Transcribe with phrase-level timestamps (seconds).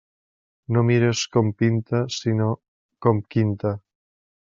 [0.77, 2.51] No mires com pinta, sinó
[3.07, 3.79] com quinta.